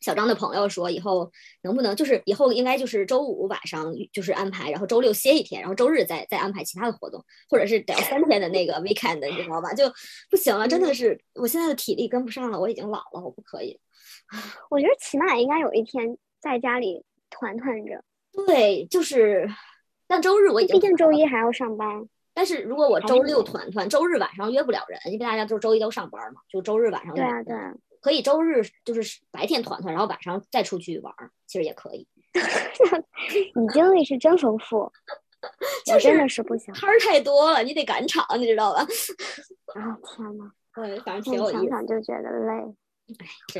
[0.00, 1.30] 小张的朋友说，以后
[1.62, 9.72] 能不能就是以后应该就是周五晚上就是安排，然后周六歇一天，然后周日再再安排其他的活动，或者是得要三天的那个 weekend，你知道吧？
[9.74, 9.84] 就
[10.30, 13.78] 不行了，真的是我现在的体力跟不上了，我已经老了，我不可以。
[14.70, 18.04] 我觉得起码应该有一天在家里团团着。
[18.46, 19.48] 对，就是，
[20.06, 22.08] 但周日我已经毕竟周一还要上班。
[22.34, 27.12] 但是如果我周六团团，周日晚上约不了人，因为大家都周一都上班嘛，就周日晚上。
[27.14, 27.74] 对啊，对啊。
[28.08, 31.14] 可以周日就是白天团团，然后晚上再出去玩，
[31.46, 32.08] 其实也可以。
[33.54, 34.90] 你经历是真丰富，
[35.84, 38.80] 就真的是不行，摊儿太多了，你得赶场，你知道吧？
[39.76, 41.36] 啊天呐，对，反正。
[41.36, 42.74] 想想就觉得累。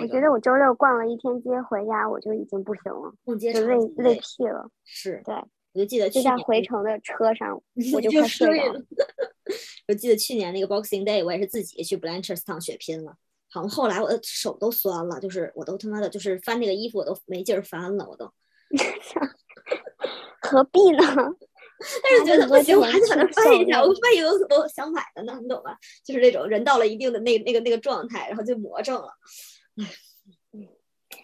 [0.00, 4.70] 我觉得我周六逛了一天街，回家我就已经不行了，就累累屁了。
[4.84, 5.34] 是，对，
[5.74, 8.82] 我就记得就在回程的车上， 我就快睡了。
[9.88, 13.14] 我记得去年那个 Boxing Day，我也是自己去 Blanchardstown 血拼了。
[13.50, 18.30] 好像后来我的手都酸了，就是我都他妈的，就是翻那个衣服我都没劲儿翻了，我都。
[20.42, 20.98] 何必呢？
[22.02, 25.78] 但是觉得不行，我还得把它翻一下，我万一个都想买的呢，你懂吧？
[26.04, 29.12] 就是那种人到了一定的那那个那个状态，然后就魔怔了。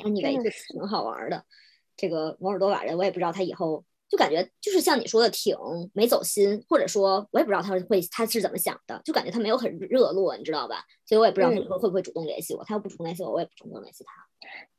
[0.04, 1.44] 你以为就挺好玩的。
[1.96, 3.84] 这个摩尔多瓦人，我也不知道他以后
[4.14, 5.56] 就感觉就是像你说的挺
[5.92, 10.84] 没走心，或者说我也不知道他会他是怎么想的，就感觉他没有很热络，你知道吧？
[11.04, 12.62] 所以我也不知道他以后会不会主动联系我。
[12.62, 14.12] 他要不主动联系我，我也不主动联系他。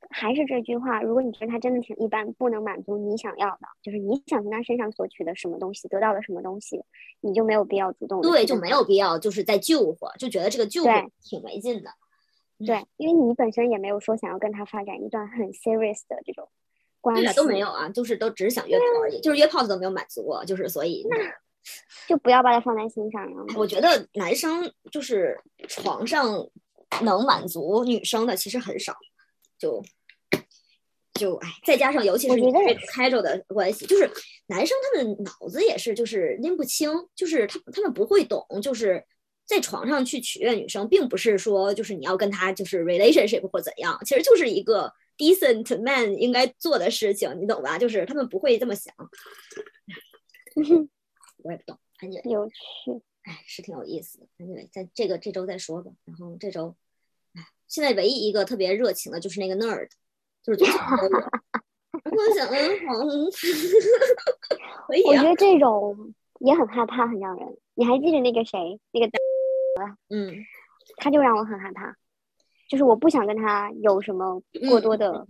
[0.09, 6.81] 还是这句话，如果你觉得他真的挺一般，不能满足你想要的，就是你想从他身上索取的什么东西，得到了什么东西，
[7.19, 8.21] 你就没有必要主动。
[8.21, 11.89] 对，就没有必要，就是在救火，就觉得这个救火挺没劲的。
[12.65, 16.47] 对，因为你本身也没有说想要跟他发展一段很 serious 的这种
[17.13, 21.17] 关系，都没有啊，就是都只是想约炮而已，就是约炮都没有满足我，就是所以那
[22.07, 23.45] 就不要把它放在心上了。
[23.55, 26.49] 我觉得男生就是床上
[27.01, 28.95] 能满足女生的其实很少，
[29.59, 29.83] 就。
[31.17, 32.59] 就哎，再加上尤其是这个
[32.91, 34.05] 开着的关系，就是
[34.47, 39.01] 男生他们脑子也是就是拎不清，就是他他们不会懂，就是
[39.45, 47.77] 在床上去取悦女生，并不是说就是你要跟他就是 relationship 或怎样，其实就是一个 decent man 应该做的事情，你懂吧？
[47.77, 48.93] 就是他们不会这么想。
[51.43, 52.55] 我也不懂，反正有趣，
[53.23, 54.27] 哎，是挺有意思的。
[54.37, 55.91] 反正在这个这周再说吧。
[56.05, 56.75] 然后这周，
[57.33, 59.89] 哎，现在唯一一个特别热情的就是那个 nerd。
[60.43, 61.03] 就是最想的
[62.05, 62.93] 我想，嗯，好，
[64.87, 65.01] 可以。
[65.05, 67.57] 我觉得这种也很害怕，很让人。
[67.73, 69.09] 你还记得那个谁，那个
[70.09, 70.45] 嗯，
[70.97, 71.97] 他就让我很害怕，
[72.69, 75.25] 就是我不想跟他有什么过多的。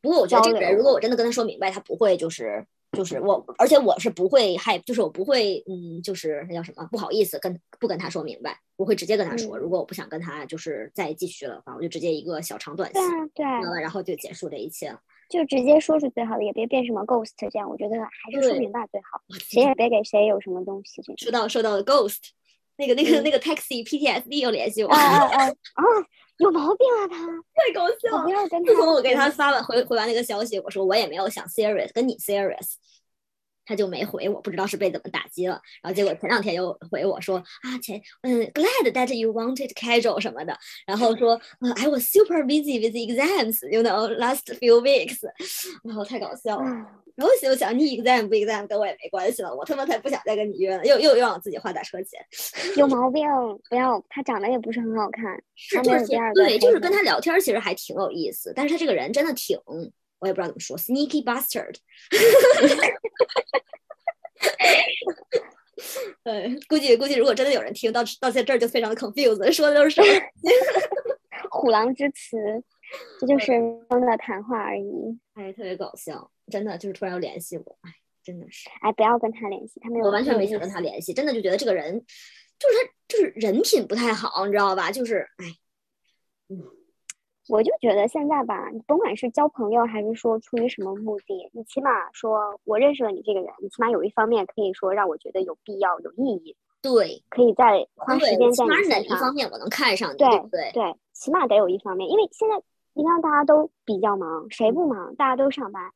[0.00, 2.64] 不过我觉得这个人，如果我真的跟他说明白，他不会就是。
[2.92, 13.02] 就是我，而且我是不会害，就是我不会，嗯，就是那叫什么，不好意思跟不跟他说明白，我会直接跟他说，如果我不想跟他就是再继续了的话，我就直接一个小长短信，
[13.34, 13.44] 对，
[13.82, 21.02] 然后就结束这一切了，就直接说是最好的，也别变什么 ghost 这样，我觉得还是说明白最好，谁也别给谁有什么东西。
[21.16, 22.18] 说到说到 ghost，
[22.76, 25.82] 那个那个那个 taxi PTSD 又联系我，啊啊啊！
[26.38, 27.16] 有毛病啊，他
[27.54, 28.24] 太搞笑了！
[28.24, 32.74] 不要跟自从我给他发完回回完那个消息，我说我也没有想 serious 跟你 serious，
[33.64, 35.60] 他就没回我，不知道是被怎么打击了。
[35.82, 41.40] 然后结果前两天又回我说啊前嗯 glad that you wanted casual 什么的，然后说
[41.76, 45.18] I was super busy with exams，you know last few weeks，
[45.84, 46.64] 然后太搞笑了。
[47.16, 52.20] 然后我想，你 exam 不 exam 跟我也没关系了，我他妈才不想再跟你约了，又又又让我自己花打车钱，
[52.76, 53.24] 有毛病！
[53.70, 59.56] 不要，他长得也不是很好看，是就是对，就是跟他聊天其实还挺有意思，但是他这个人真的挺，
[60.24, 61.76] 我也不知道怎么说，sneaky bastard。
[66.24, 70.06] 对，估计估计如果真的有人听到到现在这儿就非常的 confused， 说的都是什么？
[71.52, 72.38] 虎狼之词，
[73.20, 73.52] 这就是
[73.90, 75.18] 风的谈话而已。
[75.34, 76.30] 哎，特别搞笑。
[76.50, 77.90] 真的就是突然又联系我，哎，
[78.22, 82.02] 真的是，哎，不要跟他联系，他没有，我完全没想跟他联系，真的就觉得这个人，
[82.58, 84.90] 就是他就是人品不太好，你知道吧？
[84.90, 85.44] 就是，哎，
[86.48, 86.62] 嗯，
[87.48, 99.02] 我就觉得现在吧，你甭管是交朋友还是说出于什么目的，你起码说我认识了你这个人，你起码有一方面可以说让我觉得有必要、有意义，对，可以再花时间在你身上。
[99.04, 102.62] 一方面我能看上你，对对对，起码得有一方面，因为现在
[102.94, 105.14] 你看大家都比较忙，谁不忙？
[105.16, 105.90] 大家都上班。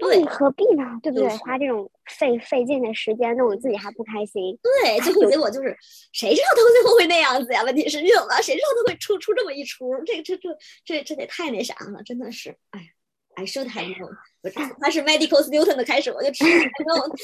[0.00, 0.98] 对，何必呢？
[1.02, 1.28] 对不对？
[1.36, 4.58] 花这种费费劲的时间，弄得自己还不开心。
[4.62, 5.76] 对，最后结果就是，
[6.12, 7.62] 谁知道他最后会那样子呀？
[7.62, 8.40] 问题是，你懂吗？
[8.40, 9.92] 谁知道他会出出这么一出？
[10.04, 10.48] 这这这
[10.84, 12.86] 这这得太那啥了，真的是，哎呀。
[13.40, 14.14] I should have known，
[14.80, 17.08] 他是 medical student 的开始，我就知道。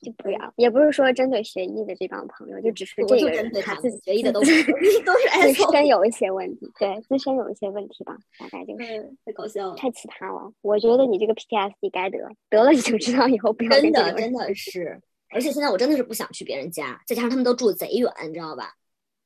[0.00, 4.64] 就不要，也不是说针对学医的这帮朋友，就只是这个人他自己学医的都是
[5.04, 10.50] 都是自身有一些问题，对自身有一些问题吧，大概就是太搞笑了，太奇葩了。
[10.62, 14.98] 我觉得你这个 PTSD 该得得了，你就知道以后不要真的真的是，
[15.28, 18.72] 而且现在我真的是不想去别人家，再加上他们都住贼远，你知道吧？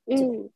[0.06, 0.50] 嗯，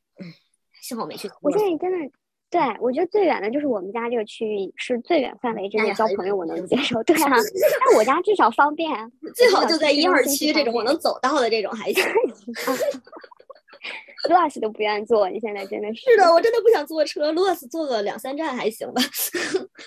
[0.82, 1.30] 幸好没去。
[1.40, 2.10] 我现在真的。
[2.50, 7.02] 对，我觉得最远的就是我们家这个区域是最远范围之内交朋友我能接受。
[7.02, 8.90] 对啊， 但我家至少方便，
[9.36, 12.02] 最好就在一二区这种我能走到的这种还行。
[14.28, 16.10] 路易斯都不愿意坐，你现在真的是。
[16.10, 17.30] 是的，我真的不想坐车。
[17.32, 19.00] 路易斯坐个两三站还行吧。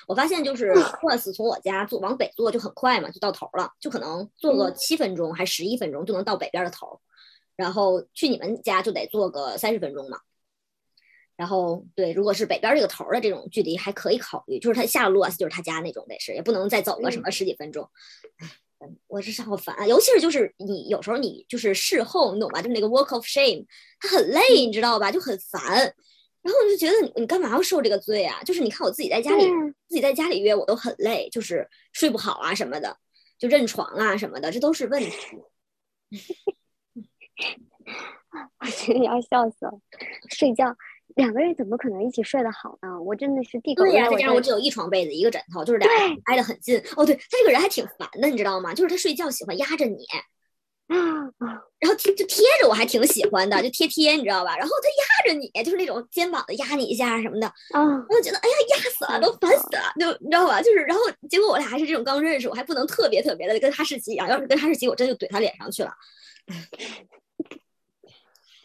[0.07, 6.99] 我发现就是路易斯从我家坐往北坐就很快嘛，就到头了，就可能坐个七分钟还十一分钟就能到北边的头，
[7.57, 10.17] 然后去你们家就得坐个三十分钟嘛。
[11.41, 17.89] 然后对，如果是北边这个头的这种距离还可以考虑，就是他下了路啊，就是他家那种得是，也不能再走个什么十几分钟。
[18.77, 19.87] 哎，我这是好烦啊！
[19.87, 22.61] 尤其是就是你有时候你就是事后，你懂吧？
[22.61, 23.65] 就是那个 work of shame，
[23.99, 25.11] 他很累，你知道吧？
[25.11, 25.95] 就很烦。
[26.43, 28.43] 然后我就觉得你你干嘛要受这个罪啊？
[28.43, 29.43] 就是你看我自己在家里
[29.87, 32.95] 自己在家里约我都很累，就是睡不好啊什么的，
[33.39, 35.11] 就认床啊什么的，这都是问题。
[38.59, 39.71] 我觉得要笑死了，
[40.29, 40.77] 睡觉。
[41.15, 43.01] 两个人怎么可能一起睡得好呢？
[43.01, 43.83] 我真的是地沟。
[43.83, 46.77] 对呀，再加上我只有一床被子一个枕头，就是俩人挨得很近。
[46.95, 48.73] 哦，对他这个人还挺烦的，你知道吗？
[48.73, 50.05] 就是他睡觉喜欢压着你。
[50.87, 50.97] 啊
[51.37, 51.63] 啊！
[51.79, 54.57] 然后贴就贴着我还挺喜欢的，就贴贴，你知道吧？
[54.57, 60.61] 然后他压着你，就是那种肩膀的压你一下什么的，啊，我就觉得哎呀压死了，都烦死了，就你知道吧？
[60.61, 65.93] 就是然后结果我俩还是这种刚认识，我还不能特别特别的跟哈士奇一样，要是跟哈士奇，我真就怼他脸上去了。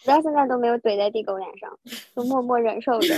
[0.06, 1.76] 直到现在都没有怼在地狗脸上，
[2.14, 3.12] 就默默忍受着，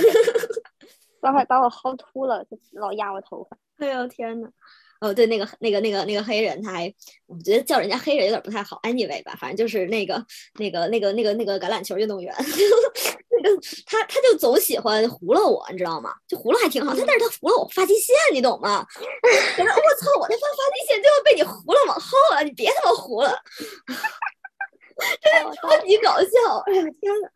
[1.20, 3.58] 把我把我薅秃了，就老压我头发。
[3.76, 4.48] 哎呦天呐！
[5.00, 6.92] 哦，对，那个那个那个那个黑人，他还
[7.26, 10.24] 我觉得叫人家黑人有点不太好，anyway 吧，反正就是那个
[10.58, 12.34] 那个那个那个那个橄榄球运动员，
[13.30, 16.12] 那个他他就总喜欢糊了我，你知道吗？
[16.26, 18.84] 就糊了还挺好，他但是他糊了我发际线，你懂吗？
[19.22, 19.64] 我
[20.00, 23.38] 操，我这发发际线就要被你糊了往后了，你别他妈糊了，
[25.20, 26.58] 真的超级搞笑！
[26.66, 27.28] 哎呀天呐，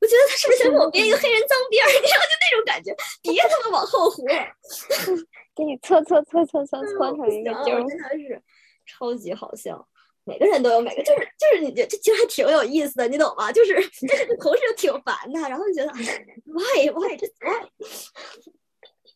[0.00, 1.88] 我觉得他是不是想给我编一个黑人脏辫儿？
[2.00, 4.34] 你知道就那种感觉，别他妈往后糊了。
[5.54, 8.42] 给你搓搓搓搓搓搓成一个揪，真的是
[8.86, 9.86] 超级好笑。
[10.24, 13.50] 每个人都有每个，就是就是你这这其实还挺有意思的，你懂吗？
[13.52, 13.74] 就是
[14.08, 15.92] 但 是同时又挺烦的，然后就觉得
[16.44, 17.66] why why 这 why，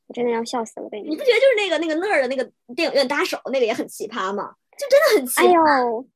[0.09, 0.89] 我真的要笑死了。
[0.93, 4.53] 你不觉得就是那个那个那儿的那个电影院搭手那个也很奇葩吗？
[4.77, 5.47] 就真的很奇葩。
[5.47, 6.07] 哎呦，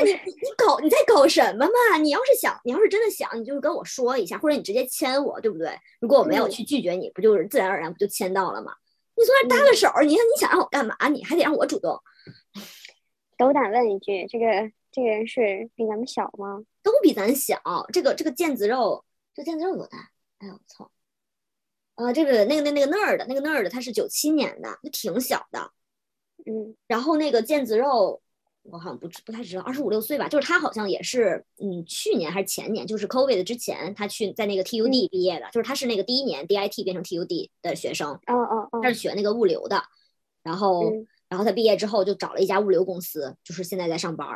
[0.00, 1.98] 就是你你搞你在搞什么嘛？
[1.98, 5.70] 你要是想你要是真的想，你就是跟我说一下，或者你直接签我，对不对？
[6.00, 8.74] 如果我没有去拒绝你，不就是自然而然不就签到了吗？
[9.16, 10.96] 你从那搭个手，你看你想让我干嘛？
[11.08, 12.00] 你还得让我主动。
[13.36, 14.46] 斗胆问一句，这个
[14.90, 16.62] 这个人是比咱们小吗？
[16.82, 17.60] 都比咱小。
[17.92, 20.10] 这个这个腱子肉，这腱子肉多大？
[20.38, 20.90] 哎呦我操！
[21.96, 25.72] 啊，这个那个那那个那儿的那个那儿的，他是九七年的，就挺小的。
[26.46, 26.76] 嗯。
[26.86, 28.20] 然后那个腱子肉。
[28.70, 39.82] 我好像不不太知道，二十五六岁吧，就是他好像也是，嗯，去年还是前年，就是 COVID 之前，他去在那个 TUD 毕业的，就是他是那个第一年 DIT 变成 TUD 的学生，哦哦哦，他是学那个物流的，
[40.42, 40.92] 然后
[41.28, 44.26] 然后他毕业之后就找了一家物流公司，就是现在在上班。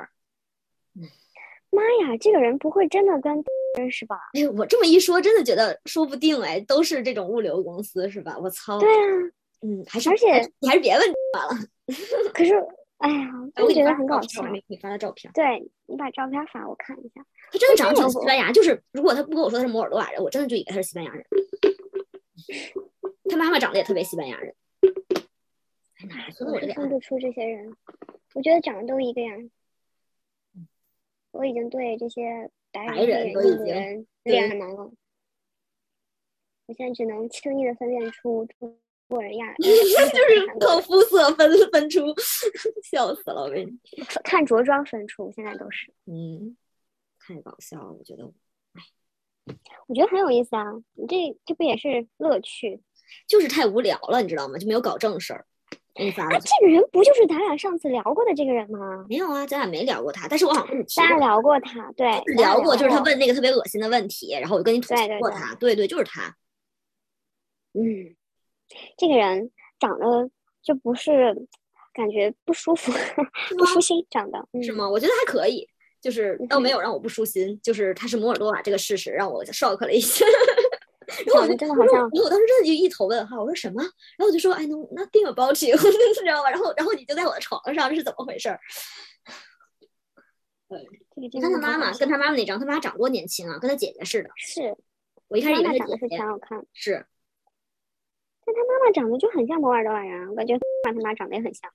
[1.71, 3.33] 妈呀，这个人不会真的跟
[3.79, 4.17] 认识吧？
[4.35, 8.39] 哎，我这么一说，真的觉得说不定哎，都是这种物流公司是吧？
[8.39, 8.79] 我操！
[8.79, 12.29] 对啊，嗯，还是而且你还是别问 了。
[12.33, 12.55] 可是。
[13.03, 14.47] 哎呀，我觉得很搞笑。
[14.69, 17.27] 你发的照片，对你把照片发我看一下。
[17.51, 21.27] 他真的长得挺西班牙，就是如果他不跟我说他是摩尔多瓦人，我真的就以为他是西班牙人。
[23.29, 24.55] 他妈妈长得也特别西班牙人。
[25.97, 27.77] 哎，哪说的我分不出这些人，
[28.35, 29.51] 我觉得长得都一个样。
[31.33, 34.93] 我已经对这些白人、印度人脸难了。
[36.67, 38.79] 我现在只能轻易的分辨出出。
[39.13, 42.01] 过人样， 就是靠肤色分分出，
[42.83, 43.43] 笑死了！
[43.43, 43.79] 我跟你
[44.25, 46.57] 看着装分出，现在都是，嗯，
[47.21, 48.25] 太搞笑了，我觉得，
[48.75, 48.83] 哎，
[49.87, 52.81] 我觉得很有意思啊，你这这不也是乐趣？
[53.29, 54.59] 就是太无聊了，你知道吗？
[54.59, 55.47] 就没有搞正事儿。
[55.95, 59.05] 这个人不就是咱俩上次聊过的这个人吗？
[59.11, 66.35] 没有啊，咱俩没聊过他，但是我好像跟你咱俩聊过他，对，聊过，就是他问那个特别恶心的问题，然后我就跟你吐槽过他，对对，就是他，
[67.75, 68.17] 嗯。
[68.97, 70.31] 这个人长得
[70.63, 71.35] 就不是，
[71.93, 72.93] 感觉不舒服，
[73.59, 74.89] 不舒心，长得是吗？
[74.89, 75.69] 我觉得还可以，
[76.01, 80.25] 就是倒没有让我不舒心，就是他是摩尔多瓦这个事实让我 shock 了一下。
[81.27, 83.83] 然后我就真的好像，然后我当时真的就一头问号，我说什么？
[83.83, 85.81] 然后我就说哎，no nothing about you，你
[86.15, 86.51] 知道吧？
[86.51, 88.57] 然后然后你就在我的床上，这是怎么回事？
[91.17, 94.31] 你看他妈妈跟他妈妈那张，他妈长多年轻啊，跟他姐姐似的。
[94.37, 94.75] 是，
[95.29, 96.65] 我一开始以为他长得是挺好看。
[96.73, 97.05] 是。
[98.45, 101.71] 但他妈妈长得就很像摩尔多瓦人，我感觉他妈长得也很像，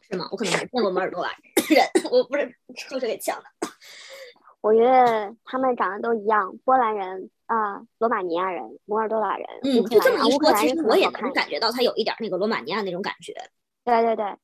[0.00, 0.28] 是吗？
[0.30, 1.28] 我可能没见过摩尔多瓦
[1.68, 2.54] 人，我不是
[2.90, 3.44] 都是给抢的。
[4.60, 13.34] 我觉得他们长得都一样，波兰人啊，罗马尼亚人，摩尔多瓦人，嗯，就这么一说，其实我也能感觉到他有一点那个罗马尼亚那种感觉。
[13.84, 14.36] 对对对，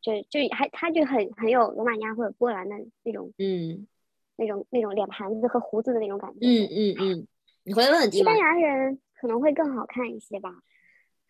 [0.00, 3.86] 就就还他就很很有罗马尼亚或者波兰的那种，嗯，
[4.34, 6.38] 那种那种脸盘子和胡子的那种感觉。
[6.40, 7.26] 嗯嗯嗯，
[7.62, 8.98] 你回来问问西班牙人。
[9.22, 10.50] 可能会更好看一些吧，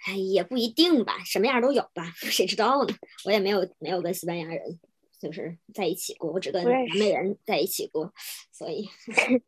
[0.06, 2.94] 哎，也不一定吧，什么样都有吧， 谁知道呢？
[3.26, 4.80] 我也没有没有跟西班牙人
[5.20, 8.14] 就是在一起过，我只跟南美人在一起过，
[8.50, 8.88] 所以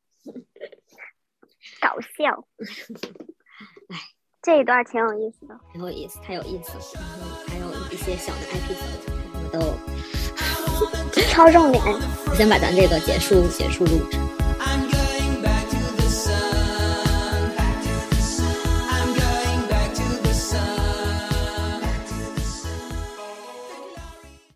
[1.80, 2.46] 搞笑。
[3.88, 3.98] 哎，
[4.42, 6.80] 这一段挺有意思的，挺有意思，太有意思了。
[6.94, 8.84] 然后还有一些小的 IP 什
[9.32, 9.58] 么都
[11.30, 11.82] 超重点。
[12.36, 14.18] 先把咱这个结束结束录制。